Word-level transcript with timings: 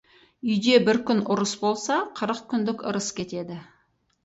Үйде 0.53 0.79
бір 0.87 0.99
күн 1.09 1.21
ұрыс 1.35 1.53
болса, 1.67 1.99
қырық 2.21 2.43
күндік 2.55 2.83
ырыс 2.95 3.13
кетеді. 3.21 3.63